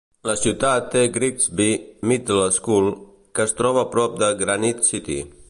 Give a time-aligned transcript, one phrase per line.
[0.27, 1.67] La ciutat té Grigsby
[2.13, 2.91] Middle School,
[3.37, 5.25] que es troba a prop de Granite City.